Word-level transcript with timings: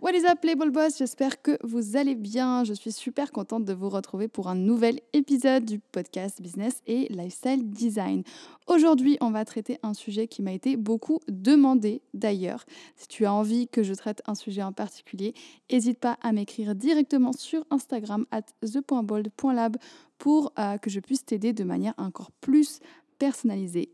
What 0.00 0.12
is 0.12 0.24
up 0.24 0.42
Label 0.42 0.70
Boss? 0.70 0.98
J'espère 0.98 1.42
que 1.42 1.58
vous 1.62 1.96
allez 1.96 2.14
bien. 2.14 2.64
Je 2.64 2.72
suis 2.72 2.92
super 2.92 3.30
contente 3.30 3.64
de 3.64 3.74
vous 3.74 3.90
retrouver 3.90 4.26
pour 4.26 4.48
un 4.48 4.54
nouvel 4.54 5.00
épisode 5.12 5.64
du 5.64 5.78
podcast 5.78 6.40
Business 6.40 6.82
et 6.86 7.06
Lifestyle 7.10 7.70
Design. 7.70 8.22
Aujourd'hui, 8.66 9.18
on 9.20 9.30
va 9.30 9.44
traiter 9.44 9.78
un 9.82 9.92
sujet 9.92 10.28
qui 10.28 10.42
m'a 10.42 10.52
été 10.52 10.76
beaucoup 10.76 11.20
demandé 11.28 12.00
d'ailleurs. 12.14 12.64
Si 12.96 13.06
tu 13.06 13.26
as 13.26 13.32
envie 13.32 13.68
que 13.68 13.82
je 13.82 13.92
traite 13.92 14.22
un 14.26 14.34
sujet 14.34 14.62
en 14.62 14.72
particulier, 14.72 15.34
n'hésite 15.70 16.00
pas 16.00 16.18
à 16.22 16.32
m'écrire 16.32 16.74
directement 16.74 17.32
sur 17.32 17.64
Instagram 17.70 18.24
at 18.30 18.42
the.bold.lab 18.62 19.76
pour 20.16 20.52
euh, 20.58 20.78
que 20.78 20.88
je 20.88 21.00
puisse 21.00 21.24
t'aider 21.24 21.52
de 21.52 21.64
manière 21.64 21.94
encore 21.98 22.30
plus 22.40 22.80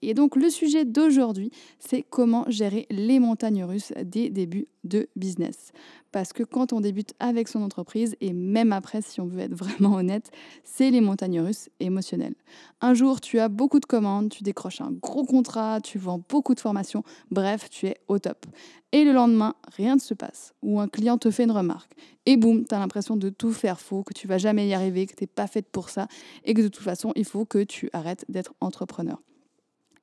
Et 0.02 0.14
donc 0.14 0.37
le 0.37 0.48
sujet 0.50 0.84
d'aujourd'hui, 0.84 1.50
c'est 1.78 2.02
comment 2.02 2.45
gérer 2.48 2.87
les 2.91 3.18
montagnes 3.18 3.64
russes 3.64 3.92
des 4.02 4.30
débuts 4.30 4.68
de 4.84 5.09
business. 5.16 5.73
Parce 6.12 6.33
que 6.33 6.43
quand 6.43 6.73
on 6.73 6.80
débute 6.80 7.15
avec 7.19 7.48
son 7.48 7.62
entreprise, 7.62 8.16
et 8.21 8.33
même 8.33 8.73
après 8.73 9.03
si 9.03 9.21
on 9.21 9.27
veut 9.27 9.41
être 9.41 9.55
vraiment 9.55 9.97
honnête, 9.97 10.30
c'est 10.65 10.91
les 10.91 11.01
montagnes 11.01 11.41
russes 11.41 11.69
émotionnelles. 11.80 12.35
Un 12.80 12.95
jour, 12.95 13.21
tu 13.21 13.39
as 13.39 13.49
beaucoup 13.49 13.80
de 13.80 13.87
commandes, 13.87 14.30
tu 14.30 14.43
décroches 14.43 14.80
un 14.80 14.93
gros 14.93 15.25
contrat, 15.25 15.80
tu 15.80 15.99
vends 15.99 16.23
beaucoup 16.29 16.55
de 16.55 16.60
formations, 16.60 17.02
bref, 17.30 17.69
tu 17.71 17.87
es 17.87 17.97
au 18.09 18.19
top. 18.19 18.47
Et 18.93 19.05
le 19.05 19.13
lendemain, 19.13 19.55
rien 19.77 19.97
ne 19.97 20.01
se 20.01 20.15
passe, 20.15 20.55
ou 20.63 20.80
un 20.80 20.88
client 20.88 21.19
te 21.19 21.30
fait 21.30 21.45
une 21.45 21.51
remarque, 21.51 21.93
et 22.25 22.37
boum, 22.37 22.65
tu 22.66 22.75
as 22.75 22.79
l'impression 22.79 23.16
de 23.16 23.29
tout 23.29 23.52
faire 23.52 23.80
faux, 23.80 24.02
que 24.02 24.15
tu 24.15 24.27
vas 24.27 24.38
jamais 24.38 24.66
y 24.66 24.75
arriver, 24.75 25.07
que 25.07 25.15
tu 25.15 25.25
n'es 25.25 25.29
pas 25.29 25.47
faite 25.47 25.69
pour 25.71 25.91
ça, 25.91 26.09
et 26.45 26.54
que 26.54 26.63
de 26.63 26.69
toute 26.69 26.85
façon, 26.85 27.13
il 27.15 27.25
faut 27.25 27.45
que 27.45 27.63
tu 27.63 27.91
arrêtes 27.93 28.25
d'être 28.29 28.54
entrepreneur. 28.60 29.21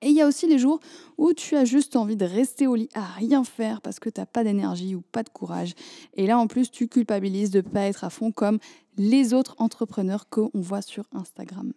Et 0.02 0.10
il 0.10 0.16
y 0.16 0.22
a 0.22 0.28
aussi 0.28 0.48
les 0.48 0.60
jours 0.60 0.80
où 1.18 1.34
tu 1.34 1.56
as 1.56 1.66
juste 1.66 1.96
envie 1.96 2.16
de 2.16 2.26
rester 2.26 2.68
au 2.68 2.76
lit 2.76 2.90
à 2.94 3.04
rien 3.04 3.44
faire 3.44 3.82
parce 3.82 4.00
que 4.00 4.10
tu 4.10 4.20
n'as 4.20 4.26
pas 4.26 4.44
d'énergie 4.44 4.96
ou 4.96 5.02
pas 5.02 5.24
de 5.24 5.30
courage. 5.30 5.74
Et 6.16 6.28
là, 6.28 6.38
en 6.38 6.48
plus, 6.48 6.72
tu 6.72 6.88
culpabilises 6.88 7.52
de 7.52 7.60
ne 7.60 7.68
pas 7.68 7.82
être 7.82 8.04
à 8.04 8.10
fond 8.10 8.32
comme 8.32 8.60
les 8.98 9.34
autres 9.34 9.56
entrepreneurs 9.58 10.30
qu'on 10.30 10.52
voit 10.54 10.82
sur 10.82 11.06
Instagram. 11.14 11.74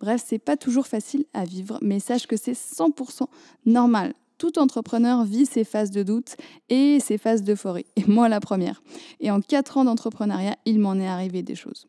Bref, 0.00 0.22
c'est 0.26 0.38
pas 0.38 0.56
toujours 0.56 0.86
facile 0.86 1.24
à 1.32 1.44
vivre, 1.44 1.78
mais 1.82 2.00
sache 2.00 2.26
que 2.26 2.36
c'est 2.36 2.52
100% 2.52 3.26
normal. 3.66 4.14
Tout 4.38 4.58
entrepreneur 4.58 5.24
vit 5.24 5.46
ses 5.46 5.64
phases 5.64 5.90
de 5.90 6.02
doute 6.02 6.36
et 6.68 7.00
ses 7.00 7.16
phases 7.16 7.42
d'euphorie. 7.42 7.86
Et 7.96 8.04
moi, 8.06 8.28
la 8.28 8.40
première. 8.40 8.82
Et 9.20 9.30
en 9.30 9.40
4 9.40 9.78
ans 9.78 9.84
d'entrepreneuriat, 9.84 10.56
il 10.66 10.78
m'en 10.78 10.96
est 10.96 11.08
arrivé 11.08 11.42
des 11.42 11.54
choses. 11.54 11.86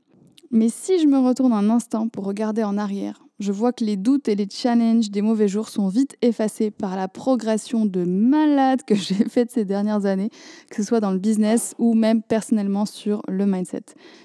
Mais 0.52 0.70
si 0.70 1.00
je 1.00 1.08
me 1.08 1.20
retourne 1.20 1.54
un 1.54 1.70
instant 1.70 2.08
pour 2.08 2.26
regarder 2.26 2.64
en 2.64 2.78
arrière, 2.78 3.22
je 3.40 3.52
vois 3.52 3.72
que 3.72 3.84
les 3.84 3.98
doutes 3.98 4.28
et 4.30 4.36
les 4.36 4.48
challenges 4.50 5.12
des 5.12 5.22
mauvais 5.22 5.48
jours 5.48 5.70
sont 5.70 5.90
vite 5.90 6.16
effacés 6.24 6.72
par 6.72 6.96
la 6.96 7.08
progression 7.08 7.86
de 7.86 8.04
malade 8.04 8.82
que 8.86 8.96
j'ai 8.96 9.26
faite 9.26 9.52
ces 9.52 9.66
dernières 9.66 10.06
années, 10.06 10.30
que 10.70 10.78
ce 10.78 10.84
soit 10.84 11.00
dans 11.00 11.12
le 11.12 11.20
business 11.20 11.76
ou 11.78 11.94
même 11.94 12.24
personnellement 12.24 12.86
sur 12.86 13.22
le 13.28 13.46
mindset. 13.46 13.84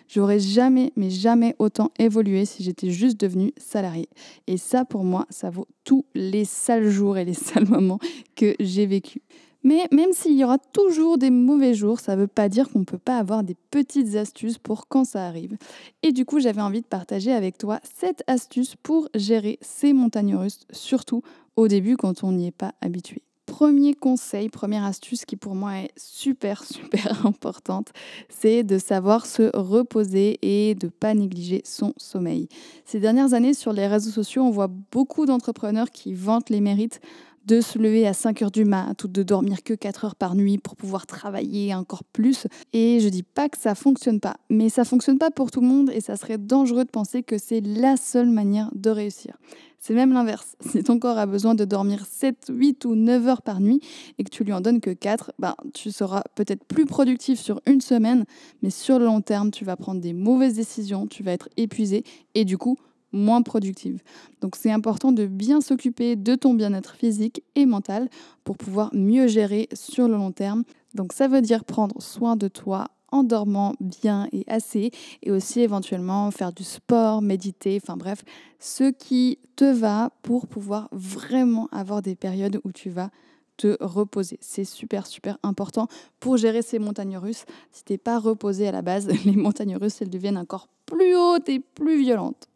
J'aurais 0.08 0.40
jamais, 0.40 0.92
mais 0.96 1.10
jamais 1.10 1.54
autant 1.58 1.90
évolué 1.98 2.46
si 2.46 2.62
j'étais 2.62 2.90
juste 2.90 3.20
devenue 3.20 3.52
salariée. 3.58 4.08
Et 4.46 4.56
ça, 4.56 4.84
pour 4.84 5.04
moi, 5.04 5.26
ça 5.28 5.50
vaut 5.50 5.68
tous 5.84 6.06
les 6.14 6.46
sales 6.46 6.88
jours 6.88 7.18
et 7.18 7.24
les 7.24 7.34
sales 7.34 7.68
moments 7.68 7.98
que 8.34 8.54
j'ai 8.60 8.86
vécus. 8.86 9.22
Mais 9.64 9.86
même 9.92 10.12
s'il 10.12 10.36
y 10.36 10.44
aura 10.44 10.58
toujours 10.58 11.18
des 11.18 11.30
mauvais 11.30 11.74
jours, 11.74 12.00
ça 12.00 12.16
ne 12.16 12.22
veut 12.22 12.26
pas 12.26 12.48
dire 12.48 12.68
qu'on 12.68 12.80
ne 12.80 12.84
peut 12.84 12.98
pas 12.98 13.18
avoir 13.18 13.44
des 13.44 13.56
petites 13.70 14.16
astuces 14.16 14.58
pour 14.58 14.88
quand 14.88 15.04
ça 15.04 15.26
arrive. 15.26 15.56
Et 16.02 16.12
du 16.12 16.24
coup, 16.24 16.40
j'avais 16.40 16.62
envie 16.62 16.80
de 16.80 16.86
partager 16.86 17.32
avec 17.32 17.58
toi 17.58 17.80
cette 17.82 18.24
astuce 18.26 18.74
pour 18.82 19.08
gérer 19.14 19.58
ces 19.60 19.92
montagnes 19.92 20.36
russes, 20.36 20.66
surtout 20.72 21.22
au 21.56 21.68
début 21.68 21.96
quand 21.96 22.24
on 22.24 22.32
n'y 22.32 22.48
est 22.48 22.50
pas 22.50 22.74
habitué. 22.80 23.22
Premier 23.46 23.94
conseil, 23.94 24.48
première 24.48 24.84
astuce 24.84 25.24
qui 25.24 25.36
pour 25.36 25.54
moi 25.54 25.76
est 25.76 25.90
super 25.96 26.64
super 26.64 27.26
importante, 27.26 27.92
c'est 28.28 28.62
de 28.62 28.78
savoir 28.78 29.26
se 29.26 29.54
reposer 29.54 30.38
et 30.42 30.74
de 30.74 30.86
ne 30.86 30.90
pas 30.90 31.12
négliger 31.12 31.60
son 31.64 31.92
sommeil. 31.96 32.48
Ces 32.84 33.00
dernières 33.00 33.34
années 33.34 33.54
sur 33.54 33.72
les 33.72 33.86
réseaux 33.86 34.10
sociaux, 34.10 34.42
on 34.42 34.50
voit 34.50 34.70
beaucoup 34.90 35.26
d'entrepreneurs 35.26 35.90
qui 35.90 36.14
vantent 36.14 36.50
les 36.50 36.60
mérites 36.60 37.00
de 37.46 37.60
se 37.60 37.78
lever 37.78 38.06
à 38.06 38.12
5 38.12 38.42
heures 38.42 38.50
du 38.50 38.64
mat 38.64 39.02
ou 39.04 39.08
de 39.08 39.22
dormir 39.22 39.62
que 39.62 39.74
4 39.74 40.04
heures 40.04 40.16
par 40.16 40.34
nuit 40.34 40.58
pour 40.58 40.76
pouvoir 40.76 41.06
travailler 41.06 41.74
encore 41.74 42.04
plus. 42.04 42.46
Et 42.72 43.00
je 43.00 43.08
dis 43.08 43.22
pas 43.22 43.48
que 43.48 43.58
ça 43.58 43.74
fonctionne 43.74 44.20
pas, 44.20 44.36
mais 44.50 44.68
ça 44.68 44.84
fonctionne 44.84 45.18
pas 45.18 45.30
pour 45.30 45.50
tout 45.50 45.60
le 45.60 45.66
monde 45.66 45.90
et 45.90 46.00
ça 46.00 46.16
serait 46.16 46.38
dangereux 46.38 46.84
de 46.84 46.90
penser 46.90 47.22
que 47.22 47.38
c'est 47.38 47.60
la 47.60 47.96
seule 47.96 48.30
manière 48.30 48.70
de 48.74 48.90
réussir. 48.90 49.36
C'est 49.82 49.94
même 49.94 50.12
l'inverse. 50.12 50.56
Si 50.72 50.82
ton 50.84 50.98
corps 50.98 51.18
a 51.18 51.26
besoin 51.26 51.54
de 51.54 51.64
dormir 51.64 52.06
7, 52.06 52.46
8 52.48 52.84
ou 52.84 52.94
9 52.94 53.26
heures 53.26 53.42
par 53.42 53.60
nuit 53.60 53.80
et 54.18 54.24
que 54.24 54.30
tu 54.30 54.44
lui 54.44 54.52
en 54.52 54.60
donnes 54.60 54.80
que 54.80 54.90
4, 54.90 55.32
ben, 55.38 55.54
tu 55.74 55.90
seras 55.90 56.22
peut-être 56.34 56.64
plus 56.64 56.86
productif 56.86 57.40
sur 57.40 57.60
une 57.66 57.80
semaine, 57.80 58.24
mais 58.62 58.70
sur 58.70 58.98
le 58.98 59.04
long 59.04 59.20
terme, 59.20 59.50
tu 59.50 59.64
vas 59.64 59.76
prendre 59.76 60.00
des 60.00 60.12
mauvaises 60.12 60.54
décisions, 60.54 61.06
tu 61.08 61.22
vas 61.22 61.32
être 61.32 61.48
épuisé 61.56 62.04
et 62.34 62.44
du 62.44 62.56
coup, 62.56 62.78
moins 63.12 63.42
productive. 63.42 64.02
Donc 64.40 64.56
c'est 64.56 64.70
important 64.70 65.12
de 65.12 65.26
bien 65.26 65.60
s'occuper 65.60 66.16
de 66.16 66.34
ton 66.34 66.54
bien-être 66.54 66.94
physique 66.94 67.42
et 67.54 67.66
mental 67.66 68.08
pour 68.44 68.56
pouvoir 68.56 68.90
mieux 68.94 69.26
gérer 69.26 69.68
sur 69.72 70.08
le 70.08 70.14
long 70.14 70.32
terme. 70.32 70.64
Donc 70.94 71.12
ça 71.12 71.28
veut 71.28 71.42
dire 71.42 71.64
prendre 71.64 72.00
soin 72.00 72.36
de 72.36 72.48
toi 72.48 72.88
en 73.12 73.22
dormant 73.24 73.74
bien 73.78 74.26
et 74.32 74.44
assez 74.48 74.90
et 75.22 75.30
aussi 75.30 75.60
éventuellement 75.60 76.30
faire 76.30 76.52
du 76.52 76.64
sport, 76.64 77.22
méditer, 77.22 77.78
enfin 77.80 77.96
bref, 77.96 78.24
ce 78.58 78.90
qui 78.90 79.38
te 79.54 79.64
va 79.64 80.10
pour 80.22 80.48
pouvoir 80.48 80.88
vraiment 80.92 81.68
avoir 81.70 82.02
des 82.02 82.16
périodes 82.16 82.60
où 82.64 82.72
tu 82.72 82.90
vas 82.90 83.10
te 83.58 83.76
reposer. 83.80 84.38
C'est 84.40 84.64
super 84.64 85.06
super 85.06 85.38
important 85.42 85.88
pour 86.20 86.38
gérer 86.38 86.62
ces 86.62 86.78
montagnes 86.78 87.18
russes. 87.18 87.44
Si 87.70 87.84
tu 87.84 87.92
n'es 87.92 87.98
pas 87.98 88.18
reposé 88.18 88.66
à 88.66 88.72
la 88.72 88.82
base, 88.82 89.06
les 89.24 89.36
montagnes 89.36 89.76
russes, 89.76 90.00
elles 90.00 90.10
deviennent 90.10 90.38
encore 90.38 90.68
plus 90.86 91.14
hautes 91.14 91.48
et 91.48 91.60
plus 91.60 92.00
violentes. 92.00 92.48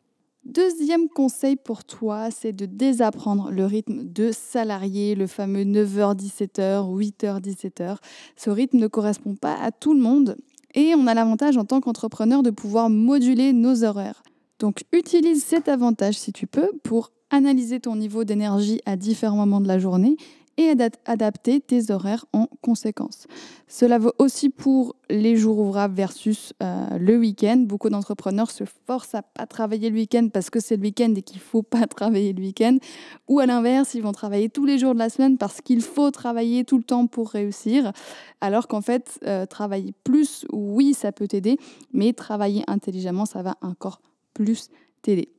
Deuxième 0.47 1.09
conseil 1.09 1.57
pour 1.57 1.83
toi, 1.83 2.31
c'est 2.31 2.53
de 2.53 2.67
désapprendre 2.67 3.51
le 3.51 3.67
rythme 3.67 4.05
de 4.05 4.31
salarié, 4.31 5.17
le 5.17 5.27
fameux 5.27 5.65
9h-17h, 5.65 6.87
8h-17h. 6.87 7.97
Ce 8.37 8.51
rythme 8.51 8.79
ne 8.79 8.87
correspond 8.87 9.35
pas 9.35 9.57
à 9.61 9.73
tout 9.73 9.93
le 9.93 9.99
monde 9.99 10.37
et 10.75 10.95
on 10.95 11.09
a 11.09 11.15
l'avantage 11.15 11.57
en 11.57 11.65
tant 11.65 11.81
qu'entrepreneur 11.81 12.45
de 12.45 12.51
pouvoir 12.51 12.89
moduler 12.91 13.53
nos 13.53 13.83
horaires. 13.83 14.23
Donc 14.61 14.85
utilise 14.93 15.43
cet 15.43 15.69
avantage 15.69 16.15
si 16.15 16.33
tu 16.33 16.47
peux 16.47 16.71
pour 16.85 17.11
analyser 17.31 17.81
ton 17.81 17.97
niveau 17.97 18.23
d'énergie 18.23 18.81
à 18.87 18.95
différents 18.95 19.35
moments 19.35 19.61
de 19.61 19.67
la 19.67 19.81
journée 19.81 20.17
et 20.57 20.73
adapter 21.05 21.61
tes 21.61 21.91
horaires 21.91 22.25
en 22.33 22.47
conséquence. 22.63 23.27
Cela 23.69 23.99
vaut 23.99 24.15
aussi 24.19 24.49
pour 24.49 24.97
les 25.11 25.37
jours 25.37 25.59
ouvrables 25.59 25.95
versus 25.95 26.55
euh, 26.63 26.99
le 26.99 27.19
week-end. 27.19 27.57
Beaucoup 27.59 27.91
d'entrepreneurs 27.91 28.51
se 28.51 28.65
forcent 28.87 29.15
à 29.15 29.23
pas 29.23 29.47
travailler 29.47 29.91
le 29.91 29.97
week-end 29.97 30.29
parce 30.33 30.51
que 30.51 30.61
c'est 30.61 30.77
le 30.77 30.83
week-end 30.83 31.13
et 31.17 31.23
qu'il 31.23 31.41
faut 31.41 31.63
pas 31.63 31.87
travailler 31.87 32.33
le 32.33 32.43
week-end. 32.43 32.79
Ou 33.29 33.41
à 33.41 33.47
l'inverse, 33.47 33.95
ils 33.95 34.03
vont 34.03 34.13
travailler 34.13 34.49
tous 34.49 34.65
les 34.65 34.79
jours 34.79 34.95
de 34.95 34.99
la 34.99 35.11
semaine 35.11 35.37
parce 35.37 35.61
qu'il 35.61 35.83
faut 35.83 36.11
travailler 36.11 36.65
tout 36.65 36.79
le 36.79 36.85
temps 36.85 37.07
pour 37.07 37.31
réussir. 37.31 37.93
Alors 38.41 38.69
qu'en 38.69 38.81
fait, 38.81 39.19
euh, 39.27 39.47
travailler 39.47 39.93
plus, 40.05 40.47
oui, 40.53 40.95
ça 40.95 41.13
peut 41.13 41.29
t'aider, 41.29 41.59
mais 41.93 42.13
travailler 42.13 42.63
intelligemment, 42.67 43.27
ça 43.27 43.43
va 43.43 43.57
encore 43.61 44.01
plus 44.33 44.69
t'aider. 45.03 45.36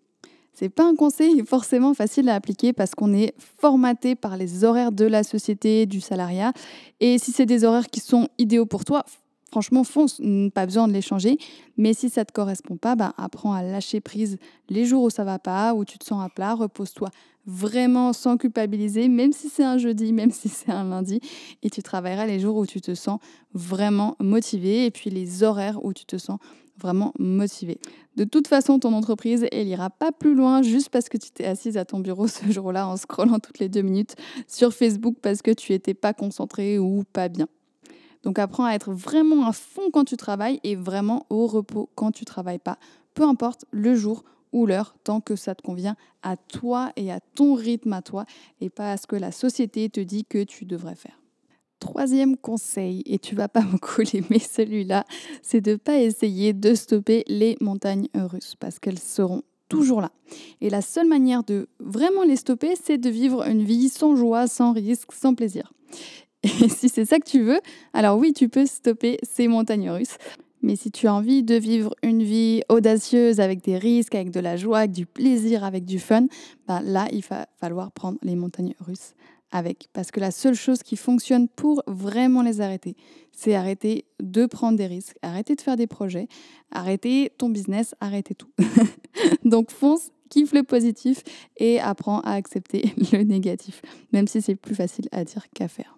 C'est 0.59 0.69
pas 0.69 0.85
un 0.85 0.95
conseil 0.95 1.43
forcément 1.45 1.93
facile 1.93 2.29
à 2.29 2.33
appliquer 2.33 2.73
parce 2.73 2.95
qu'on 2.95 3.13
est 3.13 3.35
formaté 3.59 4.15
par 4.15 4.37
les 4.37 4.63
horaires 4.63 4.91
de 4.91 5.05
la 5.05 5.21
société, 5.21 5.85
du 5.85 6.01
salariat. 6.01 6.51
Et 6.99 7.19
si 7.19 7.31
c'est 7.31 7.45
des 7.45 7.63
horaires 7.63 7.89
qui 7.91 7.99
sont 7.99 8.27
idéaux 8.39 8.65
pour 8.65 8.83
toi, 8.83 9.05
franchement, 9.51 9.83
fonce, 9.83 10.21
pas 10.53 10.65
besoin 10.65 10.87
de 10.87 10.93
les 10.93 11.01
changer. 11.01 11.37
Mais 11.77 11.93
si 11.93 12.09
ça 12.09 12.21
ne 12.21 12.25
te 12.25 12.31
correspond 12.31 12.77
pas, 12.77 12.95
bah, 12.95 13.13
apprends 13.17 13.53
à 13.53 13.63
lâcher 13.63 14.01
prise 14.01 14.37
les 14.69 14.85
jours 14.85 15.03
où 15.03 15.09
ça 15.09 15.23
va 15.23 15.39
pas, 15.39 15.73
où 15.73 15.85
tu 15.85 15.97
te 15.97 16.05
sens 16.05 16.23
à 16.23 16.29
plat, 16.29 16.53
repose-toi 16.53 17.09
vraiment 17.47 18.11
sans 18.11 18.37
culpabiliser, 18.37 19.07
même 19.07 19.31
si 19.31 19.49
c'est 19.49 19.63
un 19.63 19.77
jeudi, 19.77 20.13
même 20.13 20.31
si 20.31 20.49
c'est 20.49 20.71
un 20.71 20.83
lundi, 20.83 21.19
et 21.63 21.69
tu 21.69 21.81
travailleras 21.81 22.25
les 22.25 22.39
jours 22.39 22.57
où 22.57 22.65
tu 22.65 22.81
te 22.81 22.93
sens 22.93 23.19
vraiment 23.53 24.15
motivé, 24.19 24.85
et 24.85 24.91
puis 24.91 25.09
les 25.09 25.43
horaires 25.43 25.83
où 25.83 25.93
tu 25.93 26.05
te 26.05 26.17
sens 26.17 26.39
vraiment 26.79 27.11
motivé. 27.17 27.79
De 28.15 28.23
toute 28.23 28.47
façon, 28.47 28.77
ton 28.77 28.93
entreprise, 28.93 29.47
elle 29.51 29.67
ira 29.67 29.89
pas 29.89 30.11
plus 30.11 30.35
loin 30.35 30.61
juste 30.61 30.89
parce 30.89 31.09
que 31.09 31.17
tu 31.17 31.31
t'es 31.31 31.45
assise 31.45 31.77
à 31.77 31.85
ton 31.85 31.99
bureau 31.99 32.27
ce 32.27 32.51
jour-là 32.51 32.87
en 32.87 32.97
scrollant 32.97 33.39
toutes 33.39 33.59
les 33.59 33.69
deux 33.69 33.81
minutes 33.81 34.15
sur 34.47 34.73
Facebook 34.73 35.15
parce 35.21 35.41
que 35.41 35.51
tu 35.51 35.73
étais 35.73 35.95
pas 35.95 36.13
concentré 36.13 36.77
ou 36.77 37.03
pas 37.13 37.29
bien. 37.29 37.47
Donc 38.23 38.39
apprends 38.39 38.65
à 38.65 38.73
être 38.73 38.91
vraiment 38.91 39.47
à 39.47 39.53
fond 39.53 39.89
quand 39.91 40.05
tu 40.05 40.17
travailles 40.17 40.59
et 40.63 40.75
vraiment 40.75 41.25
au 41.29 41.47
repos 41.47 41.89
quand 41.95 42.11
tu 42.11 42.25
travailles 42.25 42.59
pas, 42.59 42.77
peu 43.13 43.23
importe 43.23 43.65
le 43.71 43.95
jour 43.95 44.23
ou 44.53 44.65
l'heure 44.65 44.95
tant 45.03 45.21
que 45.21 45.35
ça 45.35 45.55
te 45.55 45.61
convient 45.61 45.95
à 46.23 46.37
toi 46.37 46.91
et 46.95 47.11
à 47.11 47.19
ton 47.35 47.53
rythme 47.53 47.93
à 47.93 48.01
toi 48.01 48.25
et 48.61 48.69
pas 48.69 48.91
à 48.91 48.97
ce 48.97 49.07
que 49.07 49.15
la 49.15 49.31
société 49.31 49.89
te 49.89 49.99
dit 49.99 50.25
que 50.25 50.43
tu 50.43 50.65
devrais 50.65 50.95
faire. 50.95 51.19
Troisième 51.79 52.37
conseil, 52.37 53.03
et 53.05 53.19
tu 53.19 53.35
vas 53.35 53.47
pas 53.47 53.61
beaucoup 53.71 54.01
l'aimer 54.01 54.39
celui-là, 54.39 55.05
c'est 55.43 55.61
de 55.61 55.75
pas 55.75 55.99
essayer 55.99 56.53
de 56.53 56.73
stopper 56.73 57.23
les 57.27 57.55
montagnes 57.61 58.07
russes 58.15 58.55
parce 58.59 58.79
qu'elles 58.79 58.99
seront 58.99 59.43
toujours 59.69 60.01
là. 60.01 60.11
Et 60.61 60.69
la 60.69 60.81
seule 60.81 61.07
manière 61.07 61.43
de 61.43 61.67
vraiment 61.79 62.23
les 62.23 62.37
stopper, 62.37 62.73
c'est 62.81 62.97
de 62.97 63.09
vivre 63.09 63.45
une 63.47 63.63
vie 63.63 63.89
sans 63.89 64.15
joie, 64.15 64.47
sans 64.47 64.71
risque, 64.71 65.11
sans 65.11 65.35
plaisir. 65.35 65.71
Et 66.47 66.69
si 66.69 66.89
c'est 66.89 67.05
ça 67.05 67.19
que 67.19 67.29
tu 67.29 67.41
veux, 67.41 67.59
alors 67.93 68.17
oui, 68.17 68.33
tu 68.33 68.49
peux 68.49 68.65
stopper 68.65 69.17
ces 69.23 69.47
montagnes 69.47 69.89
russes. 69.89 70.17
Mais 70.61 70.75
si 70.75 70.91
tu 70.91 71.07
as 71.07 71.13
envie 71.13 71.43
de 71.43 71.55
vivre 71.55 71.93
une 72.01 72.23
vie 72.23 72.63
audacieuse 72.69 73.39
avec 73.39 73.63
des 73.63 73.77
risques, 73.77 74.15
avec 74.15 74.31
de 74.31 74.39
la 74.39 74.55
joie, 74.57 74.79
avec 74.79 74.91
du 74.91 75.05
plaisir, 75.05 75.63
avec 75.63 75.85
du 75.85 75.99
fun, 75.99 76.25
ben 76.67 76.81
là, 76.81 77.07
il 77.11 77.23
va 77.23 77.47
falloir 77.59 77.91
prendre 77.91 78.17
les 78.23 78.35
montagnes 78.35 78.73
russes 78.79 79.13
avec. 79.51 79.87
Parce 79.93 80.09
que 80.09 80.19
la 80.19 80.31
seule 80.31 80.55
chose 80.55 80.83
qui 80.83 80.97
fonctionne 80.97 81.47
pour 81.47 81.83
vraiment 81.85 82.41
les 82.41 82.59
arrêter, 82.59 82.95
c'est 83.31 83.55
arrêter 83.55 84.05
de 84.19 84.45
prendre 84.45 84.77
des 84.77 84.87
risques, 84.87 85.17
arrêter 85.21 85.55
de 85.55 85.61
faire 85.61 85.75
des 85.75 85.87
projets, 85.87 86.27
arrêter 86.71 87.31
ton 87.37 87.49
business, 87.49 87.93
arrêter 87.99 88.33
tout. 88.33 88.49
Donc 89.45 89.69
fonce, 89.69 90.11
kiffe 90.29 90.53
le 90.53 90.63
positif 90.63 91.23
et 91.57 91.79
apprends 91.79 92.21
à 92.21 92.31
accepter 92.31 92.93
le 93.11 93.23
négatif, 93.23 93.81
même 94.11 94.27
si 94.27 94.41
c'est 94.41 94.55
plus 94.55 94.75
facile 94.75 95.07
à 95.11 95.23
dire 95.23 95.45
qu'à 95.53 95.67
faire. 95.67 95.96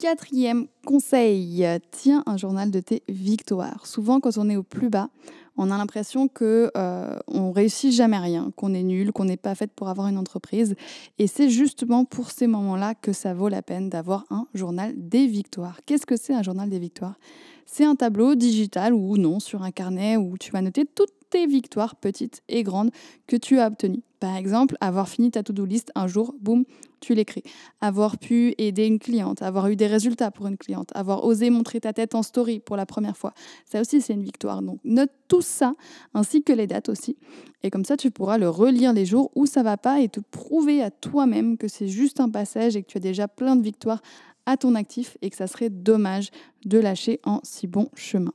Quatrième 0.00 0.66
conseil, 0.86 1.62
tiens 1.90 2.22
un 2.24 2.38
journal 2.38 2.70
de 2.70 2.80
tes 2.80 3.02
victoires. 3.10 3.86
Souvent, 3.86 4.18
quand 4.18 4.38
on 4.38 4.48
est 4.48 4.56
au 4.56 4.62
plus 4.62 4.88
bas, 4.88 5.10
on 5.58 5.70
a 5.70 5.76
l'impression 5.76 6.26
que 6.26 6.70
euh, 6.74 7.18
on 7.28 7.52
réussit 7.52 7.92
jamais 7.92 8.16
rien, 8.16 8.50
qu'on 8.56 8.72
est 8.72 8.82
nul, 8.82 9.12
qu'on 9.12 9.26
n'est 9.26 9.36
pas 9.36 9.54
fait 9.54 9.70
pour 9.70 9.90
avoir 9.90 10.06
une 10.06 10.16
entreprise. 10.16 10.74
Et 11.18 11.26
c'est 11.26 11.50
justement 11.50 12.06
pour 12.06 12.30
ces 12.30 12.46
moments-là 12.46 12.94
que 12.94 13.12
ça 13.12 13.34
vaut 13.34 13.50
la 13.50 13.60
peine 13.60 13.90
d'avoir 13.90 14.24
un 14.30 14.46
journal 14.54 14.94
des 14.96 15.26
victoires. 15.26 15.80
Qu'est-ce 15.84 16.06
que 16.06 16.16
c'est 16.16 16.32
un 16.32 16.42
journal 16.42 16.70
des 16.70 16.78
victoires? 16.78 17.18
C'est 17.66 17.84
un 17.84 17.94
tableau 17.94 18.36
digital 18.36 18.94
ou 18.94 19.18
non 19.18 19.38
sur 19.38 19.62
un 19.62 19.70
carnet 19.70 20.16
où 20.16 20.38
tu 20.38 20.50
vas 20.50 20.62
noter 20.62 20.86
toutes 20.86 21.12
tes 21.30 21.46
victoires 21.46 21.96
petites 21.96 22.42
et 22.48 22.62
grandes 22.62 22.90
que 23.26 23.36
tu 23.36 23.58
as 23.58 23.68
obtenues. 23.68 24.02
Par 24.20 24.36
exemple, 24.36 24.76
avoir 24.82 25.08
fini 25.08 25.30
ta 25.30 25.42
to-do 25.42 25.64
list 25.64 25.90
un 25.94 26.06
jour, 26.06 26.34
boum, 26.40 26.64
tu 27.00 27.14
l'écris. 27.14 27.42
Avoir 27.80 28.18
pu 28.18 28.54
aider 28.58 28.86
une 28.86 28.98
cliente, 28.98 29.40
avoir 29.40 29.68
eu 29.68 29.76
des 29.76 29.86
résultats 29.86 30.30
pour 30.30 30.46
une 30.46 30.58
cliente, 30.58 30.90
avoir 30.94 31.24
osé 31.24 31.48
montrer 31.48 31.80
ta 31.80 31.94
tête 31.94 32.14
en 32.14 32.22
story 32.22 32.60
pour 32.60 32.76
la 32.76 32.84
première 32.84 33.16
fois. 33.16 33.32
Ça 33.64 33.80
aussi, 33.80 34.02
c'est 34.02 34.12
une 34.12 34.22
victoire. 34.22 34.60
Donc, 34.60 34.78
note 34.84 35.10
tout 35.26 35.40
ça, 35.40 35.74
ainsi 36.12 36.42
que 36.42 36.52
les 36.52 36.66
dates 36.66 36.90
aussi. 36.90 37.16
Et 37.62 37.70
comme 37.70 37.86
ça, 37.86 37.96
tu 37.96 38.10
pourras 38.10 38.36
le 38.36 38.50
relire 38.50 38.92
les 38.92 39.06
jours 39.06 39.30
où 39.34 39.46
ça 39.46 39.62
va 39.62 39.78
pas 39.78 40.00
et 40.00 40.10
te 40.10 40.20
prouver 40.20 40.82
à 40.82 40.90
toi-même 40.90 41.56
que 41.56 41.68
c'est 41.68 41.88
juste 41.88 42.20
un 42.20 42.28
passage 42.28 42.76
et 42.76 42.82
que 42.82 42.88
tu 42.88 42.98
as 42.98 43.00
déjà 43.00 43.26
plein 43.26 43.56
de 43.56 43.62
victoires 43.62 44.02
à 44.44 44.58
ton 44.58 44.74
actif 44.74 45.16
et 45.22 45.30
que 45.30 45.36
ça 45.36 45.46
serait 45.46 45.70
dommage 45.70 46.30
de 46.66 46.78
lâcher 46.78 47.20
en 47.24 47.40
si 47.42 47.66
bon 47.66 47.88
chemin. 47.94 48.32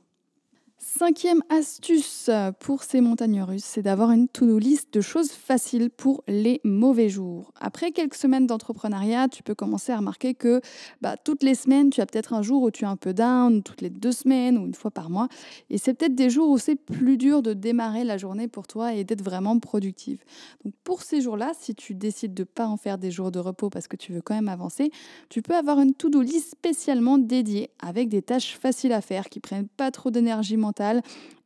Cinquième 0.78 1.42
astuce 1.48 2.30
pour 2.60 2.82
ces 2.82 3.00
montagnes 3.00 3.42
russes, 3.42 3.64
c'est 3.64 3.82
d'avoir 3.82 4.12
une 4.12 4.28
to-do 4.28 4.58
list 4.58 4.92
de 4.92 5.00
choses 5.00 5.30
faciles 5.30 5.90
pour 5.90 6.22
les 6.28 6.60
mauvais 6.64 7.08
jours. 7.08 7.52
Après 7.58 7.92
quelques 7.92 8.14
semaines 8.14 8.46
d'entrepreneuriat, 8.46 9.28
tu 9.28 9.42
peux 9.42 9.54
commencer 9.54 9.92
à 9.92 9.96
remarquer 9.96 10.34
que 10.34 10.60
bah, 11.00 11.16
toutes 11.16 11.42
les 11.42 11.54
semaines, 11.54 11.88
tu 11.88 12.02
as 12.02 12.06
peut-être 12.06 12.34
un 12.34 12.42
jour 12.42 12.62
où 12.62 12.70
tu 12.70 12.84
es 12.84 12.86
un 12.86 12.96
peu 12.96 13.14
down, 13.14 13.62
toutes 13.62 13.80
les 13.80 13.88
deux 13.88 14.12
semaines 14.12 14.58
ou 14.58 14.66
une 14.66 14.74
fois 14.74 14.90
par 14.90 15.08
mois. 15.08 15.28
Et 15.70 15.78
c'est 15.78 15.94
peut-être 15.94 16.14
des 16.14 16.28
jours 16.28 16.50
où 16.50 16.58
c'est 16.58 16.76
plus 16.76 17.16
dur 17.16 17.42
de 17.42 17.54
démarrer 17.54 18.04
la 18.04 18.18
journée 18.18 18.46
pour 18.46 18.66
toi 18.66 18.92
et 18.92 19.02
d'être 19.02 19.22
vraiment 19.22 19.58
productive. 19.58 20.22
Donc 20.64 20.74
pour 20.84 21.02
ces 21.02 21.22
jours-là, 21.22 21.52
si 21.58 21.74
tu 21.74 21.94
décides 21.94 22.34
de 22.34 22.42
ne 22.42 22.46
pas 22.46 22.66
en 22.66 22.76
faire 22.76 22.98
des 22.98 23.10
jours 23.10 23.30
de 23.30 23.38
repos 23.38 23.70
parce 23.70 23.88
que 23.88 23.96
tu 23.96 24.12
veux 24.12 24.20
quand 24.20 24.34
même 24.34 24.48
avancer, 24.48 24.90
tu 25.30 25.40
peux 25.40 25.56
avoir 25.56 25.80
une 25.80 25.94
to-do 25.94 26.20
list 26.20 26.50
spécialement 26.50 27.16
dédiée 27.16 27.70
avec 27.80 28.10
des 28.10 28.20
tâches 28.20 28.58
faciles 28.58 28.92
à 28.92 29.00
faire 29.00 29.30
qui 29.30 29.40
prennent 29.40 29.68
pas 29.68 29.90
trop 29.90 30.10
d'énergie 30.10 30.58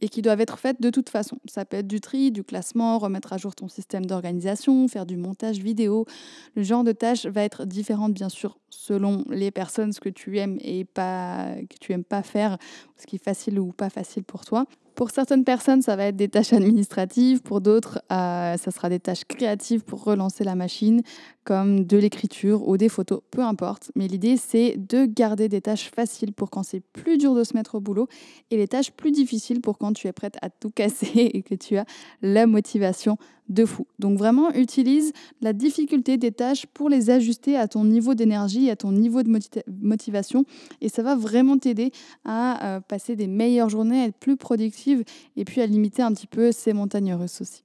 et 0.01 0.09
qui 0.09 0.23
doivent 0.23 0.41
être 0.41 0.59
faites 0.59 0.81
de 0.81 0.91
toute 0.91 1.11
façon. 1.11 1.39
Ça 1.47 1.65
peut 1.65 1.79
être 1.79 1.87
du 1.87 2.01
tri, 2.01 2.31
du 2.31 2.45
classement, 2.45 2.99
remettre 2.99 3.33
à 3.33 3.39
jour 3.39 3.55
ton 3.55 3.69
système 3.69 4.07
d'organisation, 4.07 4.89
faire 4.89 5.07
du 5.07 5.17
montage 5.17 5.59
vidéo. 5.59 6.07
Le 6.55 6.63
genre 6.63 6.85
de 6.85 6.93
tâche 6.93 7.27
va 7.27 7.43
être 7.43 7.65
différente 7.65 8.13
bien 8.13 8.29
sûr 8.29 8.59
selon 8.71 9.25
les 9.29 9.51
personnes, 9.51 9.93
ce 9.93 10.01
que 10.01 10.09
tu 10.09 10.39
aimes 10.39 10.59
et 10.61 10.85
pas 10.85 11.55
que 11.69 11.77
tu 11.81 11.93
aimes 11.93 12.05
pas 12.05 12.23
faire, 12.23 12.57
ce 12.97 13.07
qui 13.07 13.17
est 13.17 13.23
facile 13.23 13.59
ou 13.59 13.73
pas 13.73 13.91
facile 13.91 14.25
pour 14.25 14.45
toi. 14.45 14.67
Pour 14.95 15.11
certaines 15.11 15.45
personnes, 15.45 15.83
ça 15.83 15.97
va 15.97 16.07
être 16.07 16.17
des 16.17 16.29
tâches 16.29 16.53
administratives, 16.53 17.41
pour 17.41 17.61
d'autres, 17.61 18.03
euh, 18.13 18.57
ça 18.57 18.71
sera 18.71 18.89
des 18.89 19.01
tâches 19.01 19.25
créatives 19.25 19.83
pour 19.83 20.05
relancer 20.05 20.45
la 20.45 20.55
machine, 20.55 21.03
comme 21.51 21.85
de 21.85 21.97
l'écriture 21.97 22.69
ou 22.69 22.77
des 22.77 22.89
photos, 22.89 23.23
peu 23.33 23.43
importe. 23.43 23.91
Mais 23.97 24.07
l'idée, 24.07 24.37
c'est 24.37 24.77
de 24.77 25.05
garder 25.05 25.49
des 25.49 25.61
tâches 25.61 25.91
faciles 25.91 26.33
pour 26.33 26.49
quand 26.49 26.63
c'est 26.63 26.79
plus 26.79 27.19
dur 27.19 27.35
de 27.35 27.43
se 27.43 27.55
mettre 27.55 27.75
au 27.75 27.81
boulot 27.81 28.07
et 28.53 28.57
les 28.57 28.69
tâches 28.69 28.93
plus 28.93 29.11
difficiles 29.11 29.61
pour 29.61 29.77
quand 29.77 29.93
tu 29.93 30.07
es 30.07 30.13
prête 30.13 30.37
à 30.43 30.49
tout 30.49 30.71
casser 30.75 31.29
et 31.35 31.43
que 31.43 31.57
tu 31.57 31.77
as 31.77 31.87
la 32.23 32.47
motivation 32.47 33.19
de 33.49 33.65
fou. 33.65 33.89
Donc 33.99 34.17
vraiment, 34.17 34.55
utilise 34.55 35.13
la 35.41 35.53
difficulté 35.53 36.19
des 36.19 36.31
tâches 36.31 36.67
pour 36.67 36.89
les 36.89 37.11
ajuster 37.11 37.57
à 37.57 37.67
ton 37.67 37.85
niveau 37.85 38.15
d'énergie, 38.15 38.71
à 38.71 38.77
ton 38.77 38.93
niveau 38.93 39.25
de 39.25 39.41
motivation. 39.67 40.45
Et 40.81 40.89
ça 40.89 41.03
va 41.03 41.17
vraiment 41.17 41.59
t'aider 41.59 41.91
à 42.25 42.77
euh, 42.77 42.81
passer 42.81 43.17
des 43.17 43.27
meilleures 43.27 43.71
journées, 43.71 44.03
à 44.03 44.05
être 44.05 44.19
plus 44.19 44.37
productive 44.37 45.03
et 45.35 45.45
puis 45.45 45.61
à 45.61 45.67
limiter 45.67 46.03
un 46.03 46.13
petit 46.13 46.29
peu 46.29 46.53
ces 46.53 46.73
montagnes 46.75 47.15
russes 47.15 47.41
aussi. 47.41 47.65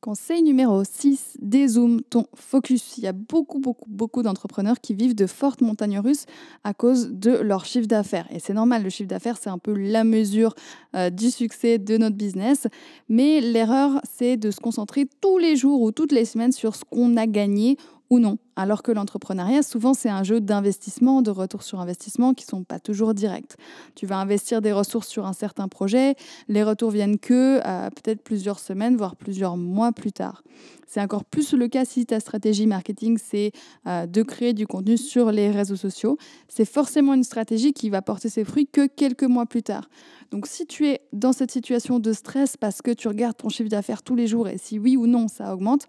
Conseil 0.00 0.42
numéro 0.42 0.82
6, 0.82 1.36
dézoome 1.42 2.00
ton 2.00 2.24
focus. 2.34 2.96
Il 2.96 3.04
y 3.04 3.06
a 3.06 3.12
beaucoup, 3.12 3.58
beaucoup, 3.58 3.84
beaucoup 3.86 4.22
d'entrepreneurs 4.22 4.80
qui 4.80 4.94
vivent 4.94 5.14
de 5.14 5.26
fortes 5.26 5.60
montagnes 5.60 5.98
russes 5.98 6.24
à 6.64 6.72
cause 6.72 7.10
de 7.10 7.32
leur 7.32 7.66
chiffre 7.66 7.86
d'affaires. 7.86 8.26
Et 8.30 8.38
c'est 8.38 8.54
normal, 8.54 8.82
le 8.82 8.88
chiffre 8.88 9.10
d'affaires, 9.10 9.36
c'est 9.36 9.50
un 9.50 9.58
peu 9.58 9.74
la 9.74 10.04
mesure 10.04 10.54
euh, 10.96 11.10
du 11.10 11.30
succès 11.30 11.76
de 11.76 11.98
notre 11.98 12.16
business. 12.16 12.66
Mais 13.10 13.42
l'erreur, 13.42 14.00
c'est 14.10 14.38
de 14.38 14.50
se 14.50 14.60
concentrer 14.60 15.06
tous 15.20 15.36
les 15.36 15.54
jours 15.54 15.82
ou 15.82 15.92
toutes 15.92 16.12
les 16.12 16.24
semaines 16.24 16.52
sur 16.52 16.76
ce 16.76 16.84
qu'on 16.86 17.18
a 17.18 17.26
gagné 17.26 17.76
ou 18.08 18.20
non. 18.20 18.38
Alors 18.60 18.82
que 18.82 18.92
l'entrepreneuriat, 18.92 19.62
souvent, 19.62 19.94
c'est 19.94 20.10
un 20.10 20.22
jeu 20.22 20.38
d'investissement, 20.38 21.22
de 21.22 21.30
retour 21.30 21.62
sur 21.62 21.80
investissement 21.80 22.34
qui 22.34 22.44
ne 22.44 22.50
sont 22.50 22.62
pas 22.62 22.78
toujours 22.78 23.14
directs. 23.14 23.56
Tu 23.94 24.04
vas 24.04 24.18
investir 24.18 24.60
des 24.60 24.70
ressources 24.70 25.08
sur 25.08 25.24
un 25.24 25.32
certain 25.32 25.66
projet, 25.66 26.14
les 26.46 26.62
retours 26.62 26.90
viennent 26.90 27.18
que 27.18 27.62
euh, 27.66 27.88
peut-être 27.88 28.20
plusieurs 28.22 28.58
semaines, 28.58 28.98
voire 28.98 29.16
plusieurs 29.16 29.56
mois 29.56 29.92
plus 29.92 30.12
tard. 30.12 30.42
C'est 30.86 31.00
encore 31.00 31.24
plus 31.24 31.54
le 31.54 31.68
cas 31.68 31.86
si 31.86 32.04
ta 32.04 32.20
stratégie 32.20 32.66
marketing, 32.66 33.16
c'est 33.16 33.52
euh, 33.86 34.04
de 34.04 34.22
créer 34.22 34.52
du 34.52 34.66
contenu 34.66 34.98
sur 34.98 35.32
les 35.32 35.50
réseaux 35.50 35.76
sociaux. 35.76 36.18
C'est 36.48 36.66
forcément 36.66 37.14
une 37.14 37.24
stratégie 37.24 37.72
qui 37.72 37.88
va 37.88 38.02
porter 38.02 38.28
ses 38.28 38.44
fruits 38.44 38.66
que 38.66 38.86
quelques 38.88 39.22
mois 39.22 39.46
plus 39.46 39.62
tard. 39.62 39.88
Donc 40.30 40.46
si 40.46 40.66
tu 40.66 40.86
es 40.86 41.00
dans 41.14 41.32
cette 41.32 41.50
situation 41.50 41.98
de 41.98 42.12
stress 42.12 42.58
parce 42.58 42.82
que 42.82 42.90
tu 42.90 43.08
regardes 43.08 43.38
ton 43.38 43.48
chiffre 43.48 43.70
d'affaires 43.70 44.02
tous 44.02 44.16
les 44.16 44.26
jours 44.26 44.48
et 44.48 44.58
si 44.58 44.78
oui 44.78 44.98
ou 44.98 45.06
non 45.06 45.28
ça 45.28 45.54
augmente, 45.54 45.86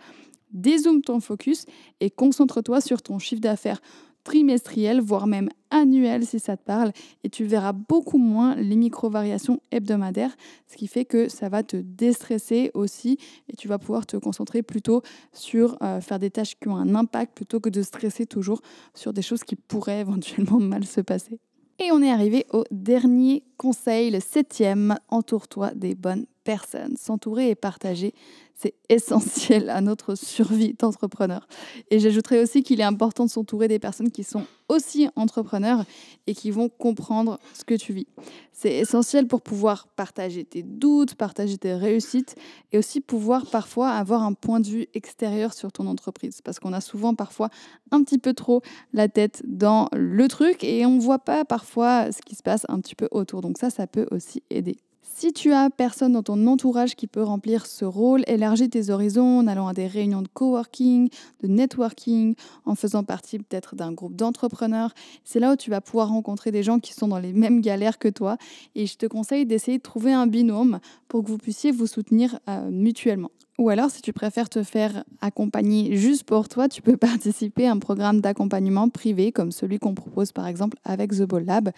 dézoome 0.53 1.01
ton 1.01 1.19
focus 1.19 1.65
et 1.99 2.09
concentre-toi 2.09 2.81
sur 2.81 3.01
ton 3.01 3.19
chiffre 3.19 3.41
d'affaires 3.41 3.81
trimestriel, 4.23 5.01
voire 5.01 5.27
même 5.27 5.49
annuel 5.69 6.25
si 6.25 6.39
ça 6.39 6.57
te 6.57 6.63
parle, 6.63 6.91
et 7.23 7.29
tu 7.29 7.45
verras 7.45 7.73
beaucoup 7.73 8.17
moins 8.17 8.55
les 8.55 8.75
micro-variations 8.75 9.59
hebdomadaires, 9.71 10.35
ce 10.67 10.77
qui 10.77 10.87
fait 10.87 11.05
que 11.05 11.29
ça 11.29 11.49
va 11.49 11.63
te 11.63 11.77
déstresser 11.77 12.71
aussi, 12.73 13.17
et 13.49 13.55
tu 13.55 13.67
vas 13.67 13.79
pouvoir 13.79 14.05
te 14.05 14.17
concentrer 14.17 14.63
plutôt 14.63 15.01
sur 15.33 15.77
euh, 15.81 16.01
faire 16.01 16.19
des 16.19 16.29
tâches 16.29 16.55
qui 16.59 16.67
ont 16.67 16.77
un 16.77 16.95
impact 16.95 17.35
plutôt 17.35 17.59
que 17.59 17.69
de 17.69 17.81
stresser 17.81 18.25
toujours 18.25 18.61
sur 18.93 19.13
des 19.13 19.21
choses 19.21 19.43
qui 19.43 19.55
pourraient 19.55 20.01
éventuellement 20.01 20.59
mal 20.59 20.85
se 20.85 21.01
passer. 21.01 21.39
Et 21.79 21.91
on 21.91 22.01
est 22.03 22.11
arrivé 22.11 22.45
au 22.51 22.63
dernier 22.69 23.43
conseil, 23.61 24.09
le 24.09 24.19
septième, 24.19 24.95
entoure-toi 25.09 25.75
des 25.75 25.93
bonnes 25.93 26.25
personnes. 26.43 26.97
S'entourer 26.97 27.51
et 27.51 27.55
partager, 27.55 28.11
c'est 28.55 28.73
essentiel 28.89 29.69
à 29.69 29.81
notre 29.81 30.15
survie 30.15 30.73
d'entrepreneur. 30.73 31.47
Et 31.91 31.99
j'ajouterais 31.99 32.41
aussi 32.41 32.63
qu'il 32.63 32.81
est 32.81 32.85
important 32.85 33.25
de 33.25 33.29
s'entourer 33.29 33.67
des 33.67 33.77
personnes 33.77 34.09
qui 34.09 34.23
sont 34.23 34.45
aussi 34.67 35.09
entrepreneurs 35.15 35.83
et 36.27 36.33
qui 36.33 36.49
vont 36.49 36.69
comprendre 36.69 37.39
ce 37.53 37.63
que 37.63 37.75
tu 37.75 37.93
vis. 37.93 38.07
C'est 38.53 38.73
essentiel 38.73 39.27
pour 39.27 39.41
pouvoir 39.41 39.87
partager 39.87 40.43
tes 40.45 40.63
doutes, 40.63 41.15
partager 41.15 41.57
tes 41.57 41.73
réussites 41.73 42.35
et 42.71 42.77
aussi 42.77 43.01
pouvoir 43.01 43.45
parfois 43.47 43.89
avoir 43.89 44.23
un 44.23 44.33
point 44.33 44.59
de 44.59 44.67
vue 44.67 44.87
extérieur 44.93 45.53
sur 45.53 45.71
ton 45.71 45.87
entreprise. 45.87 46.41
Parce 46.41 46.59
qu'on 46.59 46.73
a 46.73 46.81
souvent 46.81 47.15
parfois 47.15 47.49
un 47.91 48.03
petit 48.03 48.17
peu 48.17 48.33
trop 48.33 48.61
la 48.93 49.09
tête 49.09 49.43
dans 49.45 49.89
le 49.93 50.27
truc 50.27 50.63
et 50.63 50.85
on 50.85 50.95
ne 50.95 51.01
voit 51.01 51.19
pas 51.19 51.43
parfois 51.43 52.11
ce 52.11 52.21
qui 52.21 52.35
se 52.35 52.43
passe 52.43 52.65
un 52.69 52.79
petit 52.79 52.95
peu 52.95 53.09
autour. 53.11 53.41
Donc 53.51 53.57
ça, 53.57 53.69
ça 53.69 53.85
peut 53.85 54.07
aussi 54.11 54.43
aider. 54.49 54.77
Si 55.01 55.33
tu 55.33 55.51
as 55.51 55.69
personne 55.69 56.13
dans 56.13 56.23
ton 56.23 56.47
entourage 56.47 56.95
qui 56.95 57.05
peut 57.05 57.21
remplir 57.21 57.65
ce 57.65 57.83
rôle, 57.83 58.23
élargis 58.27 58.69
tes 58.69 58.89
horizons 58.89 59.39
en 59.39 59.47
allant 59.47 59.67
à 59.67 59.73
des 59.73 59.87
réunions 59.87 60.21
de 60.21 60.29
coworking, 60.29 61.09
de 61.43 61.47
networking, 61.49 62.35
en 62.63 62.75
faisant 62.75 63.03
partie 63.03 63.39
peut-être 63.39 63.75
d'un 63.75 63.91
groupe 63.91 64.15
d'entrepreneurs. 64.15 64.93
C'est 65.25 65.41
là 65.41 65.51
où 65.51 65.55
tu 65.57 65.69
vas 65.69 65.81
pouvoir 65.81 66.07
rencontrer 66.07 66.51
des 66.51 66.63
gens 66.63 66.79
qui 66.79 66.93
sont 66.93 67.09
dans 67.09 67.19
les 67.19 67.33
mêmes 67.33 67.59
galères 67.59 67.99
que 67.99 68.07
toi. 68.07 68.37
Et 68.73 68.85
je 68.85 68.95
te 68.95 69.05
conseille 69.05 69.45
d'essayer 69.45 69.79
de 69.79 69.83
trouver 69.83 70.13
un 70.13 70.27
binôme 70.27 70.79
pour 71.09 71.21
que 71.21 71.27
vous 71.27 71.37
puissiez 71.37 71.71
vous 71.71 71.87
soutenir 71.87 72.39
euh, 72.47 72.71
mutuellement. 72.71 73.31
Ou 73.61 73.69
alors, 73.69 73.91
si 73.91 74.01
tu 74.01 74.11
préfères 74.11 74.49
te 74.49 74.63
faire 74.63 75.03
accompagner 75.21 75.95
juste 75.95 76.23
pour 76.23 76.49
toi, 76.49 76.67
tu 76.67 76.81
peux 76.81 76.97
participer 76.97 77.67
à 77.67 77.71
un 77.71 77.77
programme 77.77 78.19
d'accompagnement 78.19 78.89
privé 78.89 79.31
comme 79.31 79.51
celui 79.51 79.77
qu'on 79.77 79.93
propose 79.93 80.31
par 80.31 80.47
exemple 80.47 80.79
avec 80.83 81.11
The 81.11 81.25
Ball 81.25 81.45
Lab. 81.45 81.69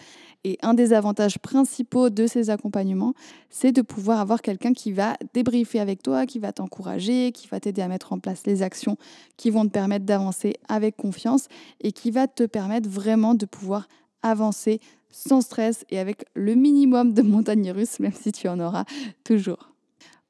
Et 0.45 0.57
un 0.61 0.75
des 0.75 0.93
avantages 0.93 1.39
principaux 1.39 2.09
de 2.09 2.25
ces 2.25 2.49
accompagnements, 2.49 3.15
c'est 3.49 3.73
de 3.73 3.81
pouvoir 3.81 4.21
avoir 4.21 4.41
quelqu'un 4.41 4.71
qui 4.71 4.93
va 4.93 5.17
débriefer 5.33 5.81
avec 5.81 6.01
toi, 6.01 6.25
qui 6.25 6.39
va 6.39 6.53
t'encourager, 6.53 7.33
qui 7.33 7.49
va 7.49 7.59
t'aider 7.59 7.81
à 7.81 7.89
mettre 7.89 8.13
en 8.13 8.19
place 8.19 8.43
les 8.45 8.63
actions 8.63 8.95
qui 9.35 9.49
vont 9.49 9.65
te 9.65 9.71
permettre 9.71 10.05
d'avancer 10.05 10.53
avec 10.69 10.95
confiance 10.95 11.49
et 11.81 11.91
qui 11.91 12.11
va 12.11 12.27
te 12.27 12.43
permettre 12.43 12.87
vraiment 12.87 13.35
de 13.35 13.45
pouvoir 13.45 13.89
avancer 14.21 14.79
sans 15.11 15.41
stress 15.41 15.83
et 15.89 15.99
avec 15.99 16.23
le 16.33 16.55
minimum 16.55 17.13
de 17.13 17.21
montagnes 17.23 17.71
russes, 17.71 17.99
même 17.99 18.13
si 18.13 18.31
tu 18.31 18.47
en 18.47 18.61
auras 18.61 18.85
toujours. 19.25 19.72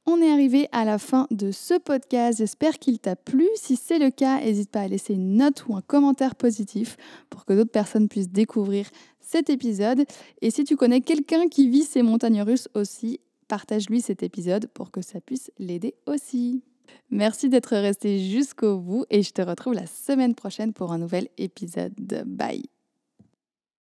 On 0.05 0.21
est 0.21 0.31
arrivé 0.31 0.67
à 0.73 0.83
la 0.83 0.97
fin 0.97 1.27
de 1.31 1.51
ce 1.51 1.75
podcast. 1.79 2.39
J'espère 2.39 2.77
qu'il 2.77 2.99
t'a 2.99 3.15
plu. 3.15 3.47
Si 3.55 3.77
c'est 3.77 3.99
le 3.99 4.11
cas, 4.11 4.41
n'hésite 4.41 4.69
pas 4.69 4.81
à 4.81 4.87
laisser 4.87 5.13
une 5.13 5.37
note 5.37 5.65
ou 5.67 5.75
un 5.75 5.81
commentaire 5.81 6.35
positif 6.35 6.97
pour 7.29 7.45
que 7.45 7.53
d'autres 7.53 7.71
personnes 7.71 8.09
puissent 8.09 8.29
découvrir 8.29 8.89
cet 9.21 9.49
épisode. 9.49 10.03
Et 10.41 10.51
si 10.51 10.65
tu 10.65 10.75
connais 10.75 10.99
quelqu'un 10.99 11.47
qui 11.47 11.69
vit 11.69 11.83
ces 11.83 12.01
montagnes 12.01 12.41
russes 12.41 12.67
aussi, 12.73 13.21
partage-lui 13.47 14.01
cet 14.01 14.23
épisode 14.23 14.67
pour 14.73 14.91
que 14.91 15.01
ça 15.01 15.21
puisse 15.21 15.51
l'aider 15.57 15.95
aussi. 16.05 16.63
Merci 17.09 17.47
d'être 17.47 17.75
resté 17.77 18.19
jusqu'au 18.19 18.77
bout 18.77 19.05
et 19.09 19.23
je 19.23 19.31
te 19.31 19.41
retrouve 19.41 19.73
la 19.73 19.85
semaine 19.85 20.35
prochaine 20.35 20.73
pour 20.73 20.91
un 20.91 20.97
nouvel 20.97 21.29
épisode. 21.37 21.93
Bye 22.25 22.63